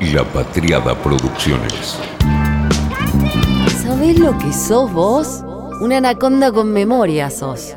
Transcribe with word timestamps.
La 0.00 0.22
Patriada 0.22 0.94
Producciones. 1.02 1.98
¿Sabés 3.82 4.16
lo 4.16 4.38
que 4.38 4.52
sos 4.52 4.92
vos? 4.92 5.42
Una 5.80 5.96
anaconda 5.96 6.52
con 6.52 6.72
memoria 6.72 7.30
sos. 7.30 7.74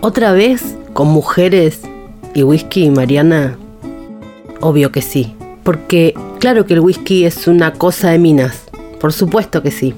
¿Otra 0.00 0.30
vez 0.30 0.76
con 0.92 1.08
mujeres 1.08 1.80
y 2.34 2.44
whisky, 2.44 2.88
Mariana? 2.90 3.58
Obvio 4.60 4.92
que 4.92 5.02
sí. 5.02 5.34
Porque 5.64 6.14
claro 6.38 6.66
que 6.66 6.74
el 6.74 6.80
whisky 6.80 7.24
es 7.24 7.48
una 7.48 7.72
cosa 7.72 8.10
de 8.10 8.20
minas. 8.20 8.62
Por 9.00 9.12
supuesto 9.12 9.60
que 9.60 9.72
sí. 9.72 9.92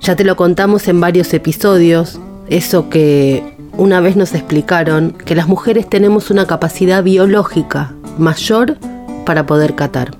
Ya 0.00 0.16
te 0.16 0.24
lo 0.24 0.34
contamos 0.34 0.88
en 0.88 1.00
varios 1.00 1.32
episodios. 1.32 2.18
Eso 2.48 2.90
que 2.90 3.59
una 3.80 4.00
vez 4.00 4.14
nos 4.14 4.34
explicaron 4.34 5.12
que 5.12 5.34
las 5.34 5.48
mujeres 5.48 5.88
tenemos 5.88 6.30
una 6.30 6.46
capacidad 6.46 7.02
biológica 7.02 7.94
mayor 8.18 8.76
para 9.24 9.46
poder 9.46 9.74
catar. 9.74 10.10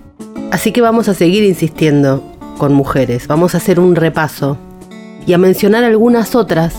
Así 0.51 0.73
que 0.73 0.81
vamos 0.81 1.11
a 1.11 1.15
seguir 1.15 1.45
insistiendo 1.45 2.25
con 2.57 2.73
mujeres. 2.73 3.29
Vamos 3.29 3.55
a 3.55 3.59
hacer 3.59 3.79
un 3.79 3.97
repaso 3.97 4.57
y 5.27 5.35
a 5.35 5.39
mencionar 5.39 5.85
algunas 5.85 6.35
otras 6.35 6.75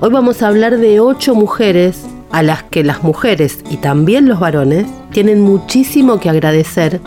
Hoy 0.00 0.10
vamos 0.10 0.42
a 0.42 0.48
hablar 0.48 0.78
de 0.78 0.98
ocho 0.98 1.36
mujeres 1.36 2.04
a 2.32 2.42
las 2.42 2.64
que 2.64 2.82
las 2.82 3.04
mujeres 3.04 3.60
y 3.70 3.76
también 3.76 4.28
los 4.28 4.40
varones 4.40 4.88
tienen 5.12 5.40
muchísimo 5.40 6.18
que 6.18 6.28
agradecer 6.28 7.00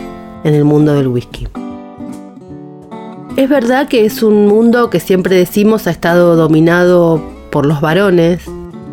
en 0.45 0.53
el 0.53 0.63
mundo 0.63 0.93
del 0.93 1.09
whisky. 1.09 1.49
Es 3.35 3.49
verdad 3.49 3.89
que 3.89 4.05
es 4.05 4.23
un 4.23 4.47
mundo 4.47 4.89
que 4.89 5.01
siempre 5.01 5.35
decimos 5.35 5.87
ha 5.87 5.91
estado 5.91 6.37
dominado 6.37 7.21
por 7.51 7.65
los 7.65 7.81
varones 7.81 8.45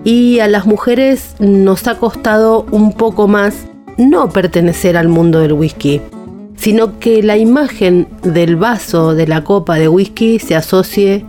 y 0.04 0.40
a 0.40 0.48
las 0.48 0.66
mujeres 0.66 1.36
nos 1.38 1.86
ha 1.86 1.98
costado 1.98 2.66
un 2.70 2.92
poco 2.92 3.28
más 3.28 3.66
no 3.96 4.28
pertenecer 4.28 4.96
al 4.96 5.08
mundo 5.08 5.40
del 5.40 5.52
whisky, 5.52 6.00
sino 6.56 6.98
que 6.98 7.22
la 7.22 7.36
imagen 7.36 8.08
del 8.22 8.56
vaso 8.56 9.14
de 9.14 9.26
la 9.26 9.44
copa 9.44 9.76
de 9.76 9.88
whisky 9.88 10.38
se 10.38 10.56
asocie 10.56 11.24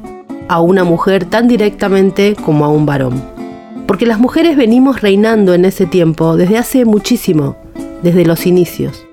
a 0.48 0.62
una 0.62 0.84
mujer 0.84 1.26
tan 1.26 1.48
directamente 1.48 2.36
como 2.36 2.66
a 2.66 2.70
un 2.70 2.86
varón. 2.86 3.22
Porque 3.88 4.06
las 4.06 4.20
mujeres 4.20 4.58
venimos 4.58 5.02
reinando 5.02 5.54
en 5.54 5.66
ese 5.66 5.86
tiempo 5.86 6.36
desde 6.36 6.58
hace 6.58 6.86
muchísimo, 6.86 7.58
desde 8.02 8.26
los 8.26 8.46
inicios. 8.46 9.06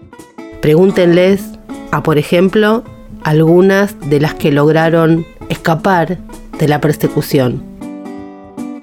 Pregúntenles 0.63 1.45
a, 1.91 2.03
por 2.03 2.19
ejemplo, 2.19 2.85
algunas 3.23 3.97
de 4.09 4.21
las 4.21 4.35
que 4.35 4.53
lograron 4.53 5.27
escapar 5.49 6.19
de 6.59 6.69
la 6.69 6.81
persecución. 6.81 7.70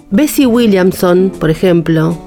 Bessie 0.09 0.45
Williamson, 0.45 1.33
por 1.37 1.49
ejemplo, 1.49 2.17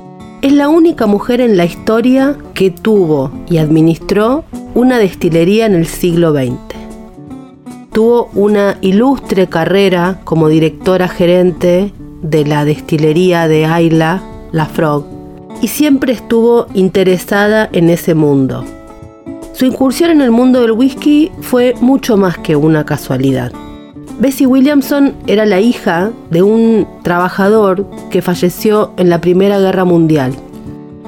es 0.42 0.52
la 0.52 0.68
única 0.68 1.06
mujer 1.06 1.40
en 1.40 1.56
la 1.56 1.64
historia 1.64 2.36
que 2.52 2.70
tuvo 2.70 3.30
y 3.48 3.56
administró 3.56 4.44
una 4.74 4.98
destilería 4.98 5.64
en 5.64 5.74
el 5.74 5.86
siglo 5.86 6.34
XX. 6.34 6.58
Tuvo 7.90 8.28
una 8.34 8.76
ilustre 8.82 9.46
carrera 9.46 10.20
como 10.24 10.50
directora 10.50 11.08
gerente 11.08 11.90
de 12.20 12.44
la 12.44 12.66
destilería 12.66 13.48
de 13.48 13.64
Ayla, 13.64 14.22
La 14.52 14.66
Frog, 14.66 15.06
y 15.62 15.68
siempre 15.68 16.12
estuvo 16.12 16.66
interesada 16.74 17.66
en 17.72 17.88
ese 17.88 18.14
mundo. 18.14 18.62
Su 19.54 19.64
incursión 19.64 20.10
en 20.10 20.20
el 20.20 20.30
mundo 20.30 20.60
del 20.60 20.72
whisky 20.72 21.32
fue 21.40 21.74
mucho 21.80 22.18
más 22.18 22.36
que 22.36 22.56
una 22.56 22.84
casualidad. 22.84 23.52
Bessie 24.20 24.46
Williamson 24.46 25.14
era 25.26 25.46
la 25.46 25.60
hija 25.60 26.10
de 26.30 26.42
un 26.42 26.86
trabajador 27.02 27.86
que 28.10 28.20
falleció 28.20 28.92
en 28.98 29.08
la 29.08 29.22
Primera 29.22 29.58
Guerra 29.58 29.86
Mundial. 29.86 30.34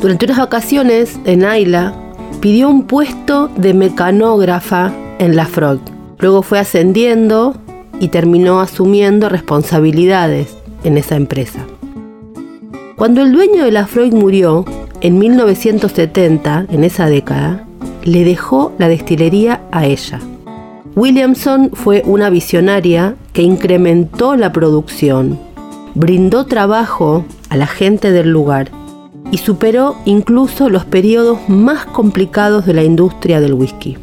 Durante 0.01 0.25
unas 0.25 0.39
vacaciones 0.39 1.21
en 1.27 1.45
Ayla, 1.45 1.93
pidió 2.41 2.71
un 2.71 2.85
puesto 2.85 3.49
de 3.55 3.75
mecanógrafa 3.75 4.93
en 5.19 5.37
La 5.37 5.45
Frog 5.45 5.79
Luego 6.21 6.43
fue 6.43 6.59
ascendiendo 6.59 7.55
y 8.01 8.09
terminó 8.09 8.61
asumiendo 8.61 9.29
responsabilidades 9.29 10.57
en 10.83 10.97
esa 10.97 11.17
empresa. 11.17 11.67
Cuando 12.97 13.21
el 13.21 13.33
dueño 13.33 13.65
de 13.65 13.73
la 13.73 13.87
Freud 13.87 14.15
murió, 14.15 14.65
en 15.03 15.19
1970, 15.19 16.67
en 16.71 16.85
esa 16.85 17.07
década, 17.07 17.67
le 18.05 18.25
dejó 18.25 18.73
la 18.79 18.89
destilería 18.89 19.61
a 19.71 19.85
ella. 19.85 20.19
Williamson 20.95 21.71
fue 21.73 22.03
una 22.05 22.29
visionaria 22.29 23.17
que 23.33 23.41
incrementó 23.41 24.37
la 24.37 24.53
producción, 24.53 25.39
brindó 25.95 26.45
trabajo 26.45 27.25
a 27.49 27.57
la 27.57 27.67
gente 27.67 28.13
del 28.13 28.29
lugar 28.29 28.71
y 29.31 29.39
superó 29.39 29.97
incluso 30.05 30.69
los 30.69 30.85
periodos 30.85 31.39
más 31.49 31.87
complicados 31.87 32.67
de 32.67 32.75
la 32.75 32.85
industria 32.85 33.41
del 33.41 33.55
whisky. 33.55 33.97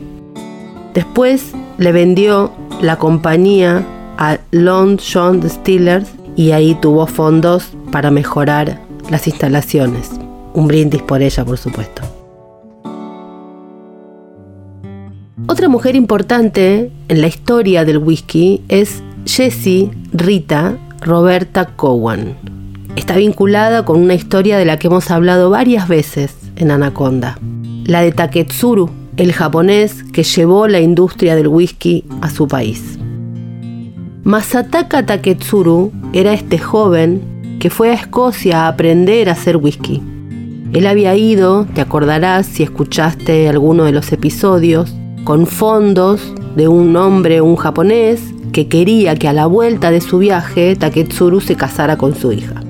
Después 0.96 1.52
le 1.78 1.92
vendió 1.92 2.52
la 2.82 2.98
compañía 2.98 3.86
a 4.18 4.40
Long 4.50 5.00
John 5.00 5.42
Distillers 5.42 6.10
y 6.36 6.52
ahí 6.52 6.76
tuvo 6.82 7.06
fondos 7.06 7.70
para 7.92 8.10
mejorar 8.10 8.80
las 9.12 9.28
instalaciones. 9.28 10.10
Un 10.54 10.68
brindis 10.68 11.04
por 11.04 11.22
ella, 11.22 11.46
por 11.46 11.60
supuesto. 11.60 12.02
Otra 15.60 15.68
mujer 15.68 15.98
importante 15.98 16.90
en 17.10 17.20
la 17.20 17.28
historia 17.28 17.84
del 17.84 17.98
whisky 17.98 18.62
es 18.70 19.04
Jessie 19.26 19.92
Rita 20.14 20.78
Roberta 21.02 21.66
Cowan. 21.76 22.38
Está 22.96 23.18
vinculada 23.18 23.84
con 23.84 24.00
una 24.00 24.14
historia 24.14 24.58
de 24.58 24.64
la 24.64 24.80
que 24.80 24.88
hemos 24.88 25.12
hablado 25.12 25.50
varias 25.50 25.90
veces 25.90 26.34
en 26.56 26.72
Anaconda, 26.72 27.38
la 27.84 28.00
de 28.00 28.14
Taketsuru, 28.14 28.90
el 29.18 29.34
japonés 29.34 30.06
que 30.14 30.24
llevó 30.24 30.70
la 30.70 30.80
industria 30.80 31.36
del 31.36 31.50
whisky 31.50 32.06
a 32.22 32.30
su 32.30 32.48
país. 32.48 32.98
Masataka 34.24 35.06
Taketsuru 35.06 35.92
era 36.14 36.32
este 36.32 36.58
joven 36.58 37.58
que 37.60 37.70
fue 37.70 37.90
a 37.92 37.96
Escocia 37.96 38.64
a 38.64 38.68
aprender 38.70 39.28
a 39.28 39.34
hacer 39.34 39.58
whisky. 39.58 40.02
Él 40.72 40.88
había 40.88 41.18
ido, 41.18 41.66
te 41.66 41.82
acordarás 41.82 42.46
si 42.46 42.64
escuchaste 42.64 43.50
alguno 43.50 43.84
de 43.84 43.92
los 43.92 44.14
episodios, 44.14 44.96
con 45.24 45.48
fondos 45.48 46.34
de 46.56 46.68
un 46.68 46.96
hombre, 46.96 47.42
un 47.42 47.56
japonés, 47.56 48.22
que 48.52 48.68
quería 48.68 49.16
que 49.16 49.28
a 49.28 49.34
la 49.34 49.46
vuelta 49.46 49.92
de 49.92 50.02
su 50.02 50.18
viaje 50.20 50.76
Taketsuru 50.76 51.40
se 51.40 51.56
casara 51.56 51.98
con 51.98 52.16
su 52.16 52.32
hija. 52.32 52.62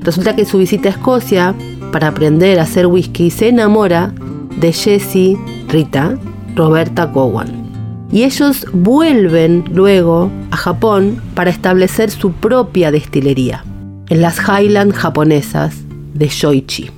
Resulta 0.00 0.36
que 0.36 0.44
su 0.44 0.58
visita 0.58 0.88
a 0.88 0.92
Escocia, 0.92 1.54
para 1.92 2.08
aprender 2.08 2.58
a 2.58 2.62
hacer 2.62 2.86
whisky, 2.86 3.30
se 3.30 3.48
enamora 3.48 4.12
de 4.60 4.72
Jessie 4.72 5.36
Rita, 5.68 6.16
Roberta 6.54 7.10
Cowan. 7.10 7.66
Y 8.12 8.22
ellos 8.22 8.66
vuelven 8.72 9.64
luego 9.72 10.30
a 10.50 10.56
Japón 10.56 11.20
para 11.34 11.50
establecer 11.50 12.10
su 12.10 12.32
propia 12.32 12.92
destilería 12.92 13.64
en 14.08 14.20
las 14.20 14.38
Highland 14.38 14.92
japonesas 14.92 15.74
de 16.14 16.28
Shoichi. 16.28 16.90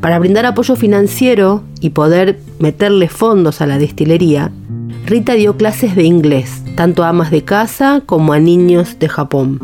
Para 0.00 0.18
brindar 0.18 0.46
apoyo 0.46 0.76
financiero 0.76 1.62
y 1.80 1.90
poder 1.90 2.40
meterle 2.64 3.08
fondos 3.08 3.60
a 3.60 3.66
la 3.66 3.76
destilería, 3.76 4.50
Rita 5.04 5.34
dio 5.34 5.58
clases 5.58 5.94
de 5.94 6.04
inglés, 6.04 6.62
tanto 6.76 7.04
a 7.04 7.10
amas 7.10 7.30
de 7.30 7.44
casa 7.44 8.02
como 8.06 8.32
a 8.32 8.38
niños 8.38 8.98
de 8.98 9.06
Japón. 9.06 9.60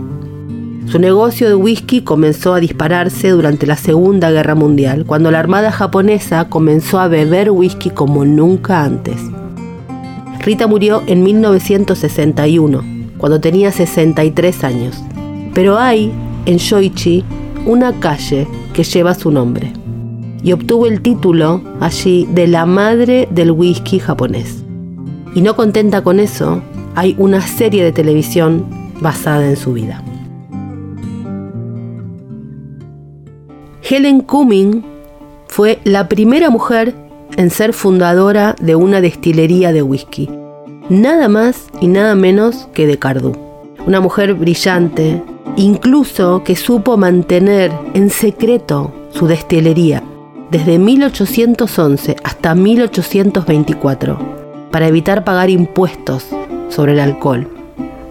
Su 0.84 0.98
negocio 0.98 1.48
de 1.48 1.54
whisky 1.54 2.02
comenzó 2.02 2.52
a 2.52 2.60
dispararse 2.60 3.30
durante 3.30 3.66
la 3.66 3.76
Segunda 3.76 4.30
Guerra 4.30 4.54
Mundial, 4.54 5.06
cuando 5.06 5.30
la 5.30 5.38
Armada 5.38 5.72
japonesa 5.72 6.50
comenzó 6.50 7.00
a 7.00 7.08
beber 7.08 7.50
whisky 7.50 7.88
como 7.88 8.26
nunca 8.26 8.84
antes. 8.84 9.16
Rita 10.40 10.66
murió 10.66 11.02
en 11.06 11.22
1961, 11.22 12.84
cuando 13.16 13.40
tenía 13.40 13.72
63 13.72 14.62
años. 14.62 15.02
Pero 15.54 15.78
hay, 15.78 16.12
en 16.44 16.58
Shoichi, 16.58 17.24
una 17.64 17.98
calle 17.98 18.46
que 18.74 18.84
lleva 18.84 19.14
su 19.14 19.30
nombre. 19.30 19.79
Y 20.42 20.52
obtuvo 20.52 20.86
el 20.86 21.02
título 21.02 21.60
allí 21.80 22.26
de 22.32 22.46
la 22.46 22.64
madre 22.66 23.28
del 23.30 23.50
whisky 23.50 23.98
japonés. 23.98 24.64
Y 25.34 25.42
no 25.42 25.54
contenta 25.54 26.02
con 26.02 26.18
eso, 26.18 26.62
hay 26.94 27.14
una 27.18 27.40
serie 27.40 27.84
de 27.84 27.92
televisión 27.92 28.66
basada 29.00 29.46
en 29.46 29.56
su 29.56 29.74
vida. 29.74 30.02
Helen 33.82 34.20
Cumming 34.20 34.84
fue 35.48 35.80
la 35.84 36.08
primera 36.08 36.48
mujer 36.48 36.94
en 37.36 37.50
ser 37.50 37.72
fundadora 37.72 38.54
de 38.60 38.76
una 38.76 39.00
destilería 39.00 39.72
de 39.72 39.82
whisky, 39.82 40.28
nada 40.88 41.28
más 41.28 41.66
y 41.80 41.88
nada 41.88 42.14
menos 42.14 42.68
que 42.72 42.86
de 42.86 42.98
Cardú. 42.98 43.36
Una 43.86 44.00
mujer 44.00 44.34
brillante, 44.34 45.22
incluso 45.56 46.44
que 46.44 46.54
supo 46.54 46.96
mantener 46.96 47.72
en 47.94 48.10
secreto 48.10 48.92
su 49.10 49.26
destilería 49.26 50.02
desde 50.50 50.78
1811 50.78 52.16
hasta 52.24 52.54
1824 52.54 54.18
para 54.70 54.88
evitar 54.88 55.24
pagar 55.24 55.50
impuestos 55.50 56.26
sobre 56.68 56.92
el 56.92 57.00
alcohol. 57.00 57.48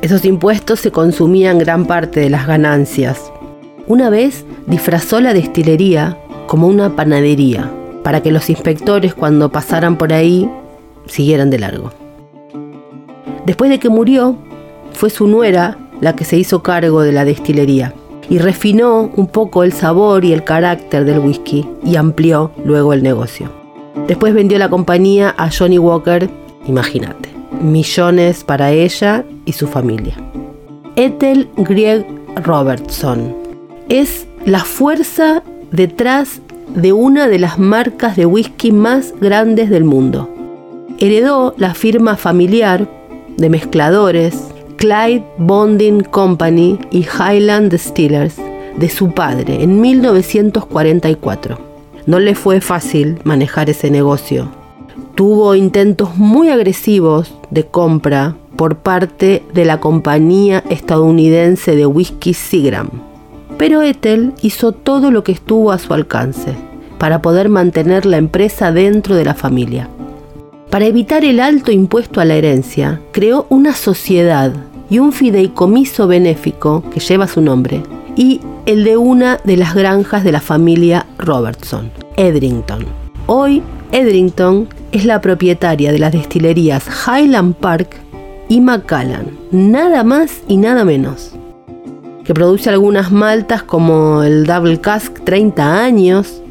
Esos 0.01 0.23
impuestos 0.25 0.79
se 0.79 0.91
consumían 0.91 1.59
gran 1.59 1.85
parte 1.85 2.21
de 2.21 2.29
las 2.29 2.47
ganancias 2.47 3.31
Una 3.87 4.09
vez 4.09 4.45
disfrazó 4.67 5.19
la 5.19 5.33
destilería 5.33 6.17
como 6.47 6.67
una 6.67 6.95
panadería, 6.95 7.69
para 8.03 8.21
que 8.21 8.31
los 8.31 8.49
inspectores 8.49 9.13
cuando 9.13 9.51
pasaran 9.51 9.97
por 9.97 10.13
ahí 10.13 10.49
siguieran 11.05 11.49
de 11.49 11.59
largo. 11.59 11.91
Después 13.45 13.69
de 13.69 13.79
que 13.79 13.89
murió, 13.89 14.35
fue 14.93 15.09
su 15.09 15.27
nuera 15.27 15.77
la 16.01 16.15
que 16.15 16.23
se 16.23 16.37
hizo 16.37 16.63
cargo 16.63 17.01
de 17.01 17.11
la 17.11 17.25
destilería 17.25 17.93
y 18.29 18.37
refinó 18.37 19.09
un 19.15 19.27
poco 19.27 19.63
el 19.63 19.73
sabor 19.73 20.23
y 20.23 20.33
el 20.33 20.43
carácter 20.43 21.05
del 21.05 21.19
whisky 21.19 21.67
y 21.83 21.95
amplió 21.95 22.51
luego 22.63 22.93
el 22.93 23.03
negocio. 23.03 23.49
Después 24.07 24.33
vendió 24.33 24.57
la 24.59 24.69
compañía 24.69 25.33
a 25.37 25.49
Johnny 25.51 25.79
Walker, 25.79 26.29
imagínate, 26.67 27.29
millones 27.61 28.43
para 28.43 28.71
ella 28.71 29.25
y 29.45 29.53
su 29.53 29.67
familia. 29.67 30.15
Ethel 30.95 31.49
Grieg 31.57 32.05
Robertson 32.43 33.35
es 33.89 34.27
la 34.45 34.59
fuerza 34.59 35.43
detrás 35.71 36.41
de 36.75 36.93
una 36.93 37.27
de 37.27 37.39
las 37.39 37.57
marcas 37.57 38.15
de 38.15 38.25
whisky 38.25 38.71
más 38.71 39.13
grandes 39.19 39.69
del 39.69 39.83
mundo. 39.83 40.29
Heredó 40.99 41.55
la 41.57 41.73
firma 41.73 42.15
familiar 42.15 42.87
de 43.37 43.49
mezcladores 43.49 44.49
Clyde 44.79 45.25
Bonding 45.37 46.03
Company 46.03 46.79
y 46.89 46.99
Highland 47.05 47.69
Distillers 47.69 48.37
de 48.77 48.87
su 48.87 49.11
padre 49.11 49.61
en 49.61 49.81
1944. 49.81 51.57
No 52.05 52.17
le 52.19 52.33
fue 52.33 52.61
fácil 52.61 53.19
manejar 53.25 53.69
ese 53.69 53.91
negocio. 53.91 54.47
Tuvo 55.15 55.53
intentos 55.55 56.15
muy 56.15 56.47
agresivos 56.47 57.35
de 57.49 57.65
compra 57.65 58.37
por 58.55 58.77
parte 58.77 59.43
de 59.53 59.65
la 59.65 59.81
compañía 59.81 60.63
estadounidense 60.69 61.75
de 61.75 61.85
whisky 61.85 62.33
Seagram. 62.33 62.87
Pero 63.57 63.81
Ethel 63.81 64.31
hizo 64.41 64.71
todo 64.71 65.11
lo 65.11 65.25
que 65.25 65.33
estuvo 65.33 65.73
a 65.73 65.77
su 65.77 65.93
alcance 65.93 66.55
para 66.97 67.21
poder 67.21 67.49
mantener 67.49 68.05
la 68.05 68.15
empresa 68.15 68.71
dentro 68.71 69.15
de 69.17 69.25
la 69.25 69.33
familia. 69.33 69.89
Para 70.69 70.85
evitar 70.85 71.25
el 71.25 71.39
alto 71.39 71.71
impuesto 71.71 72.21
a 72.21 72.25
la 72.25 72.35
herencia, 72.35 73.01
creó 73.11 73.47
una 73.49 73.73
sociedad 73.73 74.53
y 74.87 74.99
un 74.99 75.11
fideicomiso 75.11 76.07
benéfico 76.07 76.83
que 76.91 76.99
lleva 76.99 77.27
su 77.27 77.41
nombre, 77.41 77.81
y 78.15 78.39
el 78.67 78.83
de 78.83 78.95
una 78.95 79.39
de 79.43 79.57
las 79.57 79.73
granjas 79.73 80.23
de 80.23 80.31
la 80.31 80.41
familia 80.41 81.07
Robertson, 81.17 81.89
Edrington. 82.17 82.85
Hoy, 83.25 83.63
Edrington 83.91 84.67
es 84.91 85.05
la 85.05 85.21
propietaria 85.21 85.91
de 85.91 85.97
las 85.97 86.11
destilerías 86.11 86.85
Highland 87.07 87.55
Park 87.55 87.95
y 88.47 88.61
Macallan, 88.61 89.25
nada 89.51 90.03
más 90.03 90.41
y 90.47 90.57
nada 90.57 90.85
menos. 90.85 91.31
Que 92.23 92.35
produce 92.35 92.69
algunas 92.69 93.11
maltas 93.11 93.63
como 93.63 94.21
el 94.21 94.45
Double 94.45 94.79
Cask 94.79 95.23
30 95.23 95.83
años 95.83 96.43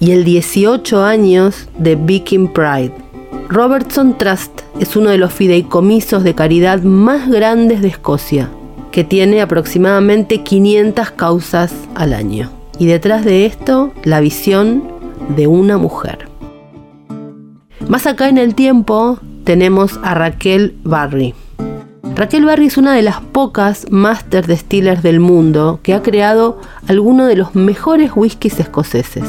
y 0.00 0.12
el 0.12 0.24
18 0.24 1.04
años 1.04 1.68
de 1.76 1.94
Viking 1.94 2.48
Pride. 2.48 3.05
Robertson 3.48 4.18
Trust 4.18 4.62
es 4.80 4.96
uno 4.96 5.10
de 5.10 5.18
los 5.18 5.32
fideicomisos 5.32 6.24
de 6.24 6.34
caridad 6.34 6.82
más 6.82 7.28
grandes 7.30 7.80
de 7.80 7.88
Escocia, 7.88 8.48
que 8.90 9.04
tiene 9.04 9.40
aproximadamente 9.40 10.42
500 10.42 11.12
causas 11.12 11.72
al 11.94 12.12
año. 12.12 12.50
Y 12.78 12.86
detrás 12.86 13.24
de 13.24 13.46
esto, 13.46 13.92
la 14.02 14.18
visión 14.20 14.82
de 15.36 15.46
una 15.46 15.78
mujer. 15.78 16.28
Más 17.88 18.06
acá 18.08 18.28
en 18.28 18.38
el 18.38 18.56
tiempo 18.56 19.20
tenemos 19.44 20.00
a 20.02 20.14
Raquel 20.14 20.76
Barry. 20.82 21.34
Raquel 22.16 22.46
Barry 22.46 22.66
es 22.66 22.78
una 22.78 22.94
de 22.94 23.02
las 23.02 23.20
pocas 23.20 23.86
Master 23.90 24.46
Distillers 24.46 25.04
del 25.04 25.20
mundo 25.20 25.78
que 25.84 25.94
ha 25.94 26.02
creado 26.02 26.60
algunos 26.88 27.28
de 27.28 27.36
los 27.36 27.54
mejores 27.54 28.10
whiskies 28.16 28.58
escoceses. 28.58 29.24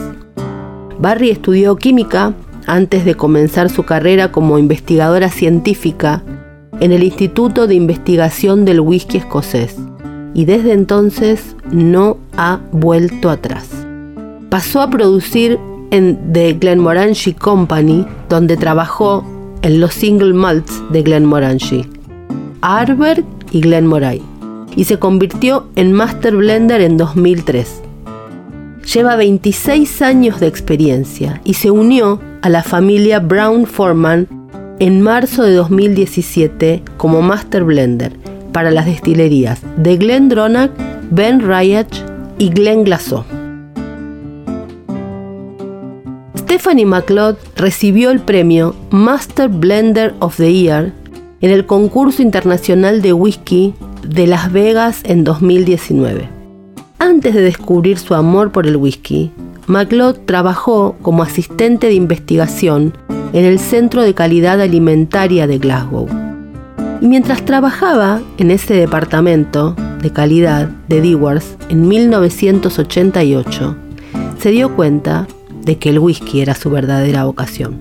Barry 1.00 1.30
estudió 1.30 1.76
química 1.76 2.34
antes 2.68 3.06
de 3.06 3.16
comenzar 3.16 3.70
su 3.70 3.84
carrera 3.84 4.32
como 4.32 4.60
investigadora 4.60 5.30
científica 5.30 6.22
en 6.80 6.92
el 6.92 7.04
Instituto 7.04 7.66
de 7.66 7.76
Investigación 7.76 8.66
del 8.66 8.82
Whisky 8.82 9.18
Escocés 9.18 9.76
y 10.34 10.46
desde 10.46 10.74
entonces 10.74 11.56
no 11.72 12.18
ha 12.38 12.60
vuelto 12.72 13.32
atrás. 13.32 13.70
Pasó 14.50 14.82
a 14.82 14.90
producir 14.90 15.58
en 15.90 16.32
The 16.32 16.54
Glenmorangie 16.54 17.34
Company, 17.34 18.06
donde 18.30 18.58
trabajó 18.58 19.26
en 19.62 19.80
los 19.80 19.94
single 19.94 20.34
malts 20.34 20.84
de 20.92 21.02
Glenmorangie, 21.02 21.90
Arber 22.62 23.24
y 23.52 23.62
Glenmoray, 23.62 24.22
y 24.76 24.84
se 24.84 25.00
convirtió 25.00 25.68
en 25.76 25.94
Master 25.94 26.36
Blender 26.36 26.82
en 26.82 26.98
2003. 26.98 27.87
Lleva 28.94 29.18
26 29.18 30.02
años 30.02 30.40
de 30.40 30.48
experiencia 30.48 31.42
y 31.44 31.56
se 31.56 31.72
unió 31.72 32.22
a 32.42 32.48
la 32.48 32.64
familia 32.64 33.20
Brown 33.20 33.66
Forman 33.66 34.30
en 34.80 35.02
marzo 35.02 35.44
de 35.44 35.56
2017 35.56 36.84
como 36.96 37.22
Master 37.22 37.66
Blender 37.66 38.14
para 38.54 38.72
las 38.72 38.86
destilerías 38.86 39.60
de 39.76 39.98
Glendronach, 39.98 40.72
Ben 41.12 41.42
Riach 41.42 42.02
y 42.38 42.50
Glen 42.50 42.86
Glassau. 42.86 43.26
Stephanie 46.38 46.86
McLeod 46.86 47.36
recibió 47.58 48.10
el 48.10 48.22
premio 48.22 48.74
Master 48.92 49.50
Blender 49.50 50.16
of 50.20 50.38
the 50.38 50.54
Year 50.54 50.94
en 51.42 51.52
el 51.52 51.66
concurso 51.66 52.22
internacional 52.22 53.02
de 53.02 53.12
whisky 53.12 53.74
de 54.08 54.28
Las 54.28 54.50
Vegas 54.54 55.02
en 55.04 55.26
2019. 55.26 56.37
Antes 57.00 57.36
de 57.36 57.42
descubrir 57.42 58.00
su 58.00 58.16
amor 58.16 58.52
por 58.52 58.66
el 58.66 58.76
whisky, 58.76 59.32
McLeod 59.68 60.18
trabajó 60.26 60.96
como 61.04 61.22
asistente 61.22 61.88
de 61.88 61.94
investigación 61.94 62.94
en 63.34 63.46
el 63.46 63.60
Centro 63.60 64.02
de 64.02 64.16
Calidad 64.16 64.60
Alimentaria 64.60 65.46
de 65.46 65.60
Glasgow. 65.60 66.08
Y 67.00 67.08
mientras 67.08 67.46
trabajaba 67.46 68.22
en 68.40 68.50
ese 68.50 68.74
departamento 68.74 69.76
de 70.02 70.12
calidad 70.12 70.70
de 70.88 71.02
Dewars 71.02 71.56
en 71.70 71.88
1988, 71.88 73.76
se 74.40 74.50
dio 74.50 74.76
cuenta 74.76 75.28
de 75.62 75.78
que 75.78 75.90
el 75.90 76.00
whisky 76.00 76.42
era 76.42 76.56
su 76.56 76.72
verdadera 76.72 77.26
vocación. 77.26 77.80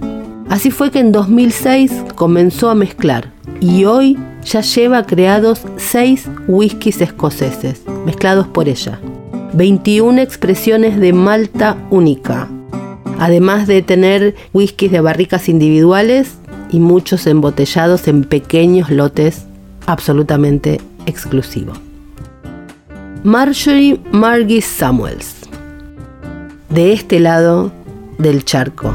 Así 0.51 0.71
fue 0.71 0.91
que 0.91 1.01
en 1.01 1.13
2006 1.13 2.05
comenzó 2.15 2.69
a 2.69 2.75
mezclar 2.75 3.33
y 3.61 3.85
hoy 3.85 4.19
ya 4.45 4.61
lleva 4.61 5.07
creados 5.07 5.63
seis 5.77 6.29
whiskies 6.47 7.01
escoceses, 7.01 7.83
mezclados 8.05 8.47
por 8.47 8.69
ella. 8.69 9.01
21 9.55 10.21
expresiones 10.21 10.99
de 11.01 11.13
malta 11.13 11.77
única, 11.91 12.49
además 13.19 13.67
de 13.67 13.83
tener 13.83 14.35
whiskies 14.53 14.93
de 14.93 15.01
barricas 15.01 15.49
individuales 15.49 16.35
y 16.71 16.81
muchos 16.81 17.27
embotellados 17.27 18.07
en 18.09 18.25
pequeños 18.25 18.91
lotes 18.91 19.47
absolutamente 19.87 20.81
exclusivos. 21.07 21.79
Marjorie 23.25 23.99
Margis 24.13 24.65
Samuels. 24.65 25.35
De 26.69 26.93
este 26.93 27.19
lado 27.19 27.73
del 28.19 28.45
charco. 28.45 28.95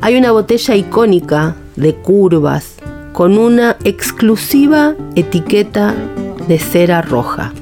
Hay 0.00 0.16
una 0.16 0.32
botella 0.32 0.76
icónica 0.76 1.56
de 1.76 1.94
curvas 1.94 2.69
con 3.12 3.38
una 3.38 3.76
exclusiva 3.84 4.94
etiqueta 5.16 5.94
de 6.48 6.58
cera 6.58 7.02
roja. 7.02 7.52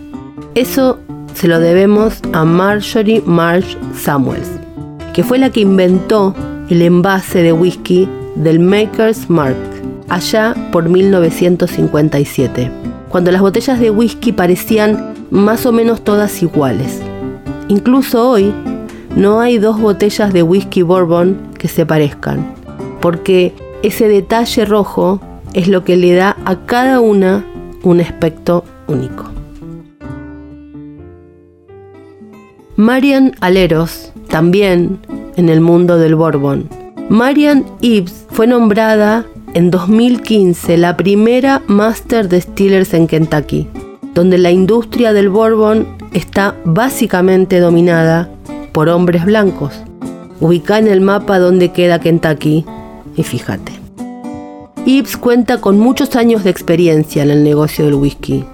Eso 0.55 0.99
se 1.35 1.49
lo 1.49 1.61
debemos 1.61 2.21
a 2.33 2.45
Marjorie 2.45 3.23
Marsh 3.25 3.77
Samuels, 3.95 4.49
que 5.13 5.23
fue 5.23 5.39
la 5.39 5.51
que 5.51 5.61
inventó 5.61 6.35
el 6.69 6.83
envase 6.83 7.43
de 7.43 7.53
whisky 7.53 8.09
del 8.35 8.61
Maker's 8.61 9.31
Mark 9.31 9.57
allá 10.09 10.55
por 10.73 10.89
1957, 10.89 12.71
cuando 13.09 13.31
las 13.31 13.41
botellas 13.41 13.79
de 13.81 13.91
whisky 13.91 14.33
parecían 14.33 15.15
más 15.31 15.67
o 15.67 15.73
menos 15.73 16.03
todas 16.03 16.43
iguales. 16.43 17.01
Incluso 17.69 18.29
hoy 18.29 18.53
no 19.17 19.41
hay 19.41 19.59
dos 19.59 19.81
botellas 19.81 20.33
de 20.33 20.43
whisky 20.43 20.83
bourbon 20.83 21.39
que 21.59 21.69
se 21.69 21.85
parezcan, 21.85 22.55
porque 23.01 23.55
ese 23.83 24.09
detalle 24.09 24.65
rojo 24.65 25.21
es 25.59 25.67
lo 25.67 25.83
que 25.83 25.97
le 25.97 26.15
da 26.15 26.37
a 26.45 26.67
cada 26.67 27.01
una 27.01 27.45
un 27.83 28.01
aspecto 28.01 28.65
único. 28.87 29.25
Marian 32.77 33.33
Aleros, 33.41 34.13
también 34.29 35.01
en 35.35 35.49
el 35.49 35.61
mundo 35.61 35.99
del 35.99 36.15
Bourbon. 36.15 36.69
Marian 37.09 37.65
Ives 37.81 38.27
fue 38.31 38.47
nombrada 38.47 39.27
en 39.55 39.73
2015 39.73 40.77
la 40.77 40.97
primera 40.97 41.61
Master 41.67 42.29
Distillers 42.29 42.95
en 42.95 43.09
Kentucky, 43.09 43.67
donde 44.15 44.39
la 44.39 44.53
industria 44.53 45.13
del 45.13 45.29
Bourbon 45.29 45.89
está 46.13 46.55
básicamente 46.65 47.59
dominada 47.59 48.31
por 48.71 48.89
hombres 48.89 49.25
blancos. 49.25 49.75
Ubica 50.39 50.79
en 50.79 50.87
el 50.87 51.01
mapa 51.01 51.41
donde 51.41 51.73
queda 51.73 51.99
Kentucky 51.99 52.65
y 53.17 53.25
fíjate. 53.25 53.88
Ives 54.89 55.19
cuenta 55.19 55.61
con 55.61 55.79
muchos 55.79 56.17
años 56.17 56.45
de 56.45 56.51
experiencia 56.51 57.23
en 57.23 57.29
el 57.29 57.45
negocio 57.45 57.85
del 57.85 57.97
whisky. 57.97 58.47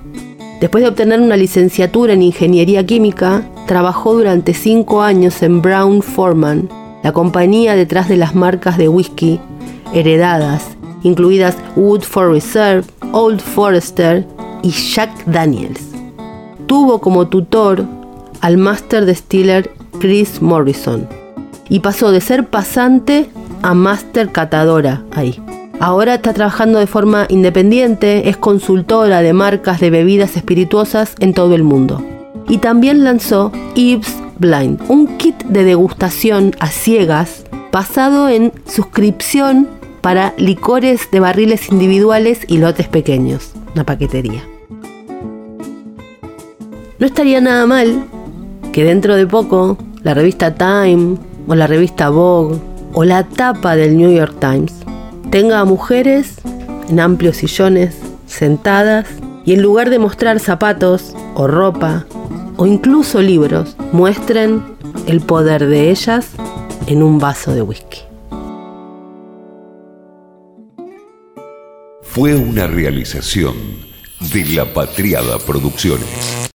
Después 0.61 0.83
de 0.83 0.89
obtener 0.89 1.21
una 1.21 1.37
licenciatura 1.37 2.13
en 2.13 2.23
ingeniería 2.23 2.85
química, 2.85 3.49
trabajó 3.69 4.15
durante 4.15 4.53
cinco 4.53 5.03
años 5.03 5.45
en 5.45 5.63
Brown 5.63 6.03
Forman, 6.03 6.69
la 7.05 7.13
compañía 7.13 7.77
detrás 7.77 8.09
de 8.09 8.17
las 8.17 8.35
marcas 8.35 8.77
de 8.79 8.89
whisky 8.89 9.39
heredadas, 9.93 10.77
incluidas 11.05 11.57
Woodford 11.77 12.33
Reserve, 12.33 12.85
Old 13.13 13.41
Forester 13.41 14.27
y 14.65 14.71
Jack 14.71 15.27
Daniels. 15.27 15.83
Tuvo 16.67 17.01
como 17.01 17.29
tutor 17.29 17.87
al 18.41 18.57
Master 18.57 19.07
Distiller 19.07 19.71
Chris 20.01 20.43
Morrison 20.43 21.07
y 21.69 21.79
pasó 21.79 22.11
de 22.11 22.21
ser 22.21 22.49
pasante 22.49 23.31
a 23.63 23.73
Master 23.73 24.33
Catadora 24.33 25.05
ahí. 25.13 25.41
Ahora 25.81 26.15
está 26.15 26.33
trabajando 26.33 26.79
de 26.79 26.87
forma 26.87 27.27
independiente, 27.29 28.29
es 28.29 28.37
consultora 28.37 29.23
de 29.23 29.33
marcas 29.33 29.81
de 29.81 29.91
bebidas 29.91 30.37
espirituosas 30.37 31.15
en 31.21 31.35
todo 31.35 31.55
el 31.55 31.65
mundo. 31.65 32.03
Y 32.49 32.59
también 32.59 33.05
lanzó 33.05 33.51
Eve's 33.75 34.15
Blind, 34.39 34.81
un 34.89 35.19
kit 35.19 35.43
de 35.45 35.65
degustación 35.65 36.55
a 36.61 36.69
ciegas 36.69 37.45
basado 37.73 38.29
en 38.29 38.53
suscripción 38.67 39.69
para 40.01 40.35
licores 40.37 41.11
de 41.11 41.21
barriles 41.21 41.71
individuales 41.71 42.41
y 42.47 42.59
lotes 42.59 42.89
pequeños, 42.89 43.53
una 43.75 43.85
paquetería. 43.85 44.43
No 46.99 47.07
estaría 47.07 47.41
nada 47.41 47.67
mal 47.67 48.05
que 48.73 48.85
dentro 48.85 49.17
de 49.17 49.27
poco 49.27 49.77
la 50.03 50.15
revista 50.15 50.55
Time 50.55 51.17
o 51.49 51.55
la 51.55 51.67
revista 51.67 52.11
Vogue 52.11 52.59
o 52.93 53.05
la 53.05 53.25
tapa 53.25 53.77
del 53.77 53.97
New 53.97 54.13
York 54.13 54.37
Times 54.39 54.85
tenga 55.35 55.59
a 55.59 55.65
mujeres 55.65 56.37
en 56.89 57.01
amplios 57.01 57.39
sillones, 57.39 57.97
sentadas, 58.25 59.09
y 59.45 59.55
en 59.55 59.63
lugar 59.63 59.91
de 59.91 59.99
mostrar 59.99 60.39
zapatos 60.39 61.13
o 61.35 61.49
ropa 61.49 62.07
o 62.57 62.67
incluso 62.67 63.21
libros, 63.21 63.77
muestren 63.91 64.63
el 65.09 65.21
poder 65.21 65.67
de 65.67 65.91
ellas 65.91 66.29
en 66.87 67.03
un 67.03 67.19
vaso 67.19 67.53
de 67.53 67.63
whisky. 67.63 68.03
Fue 72.03 72.37
una 72.37 72.69
realización 72.69 73.57
de 74.33 74.45
La 74.55 74.73
Patriada 74.73 75.41
Producciones. 75.41 76.45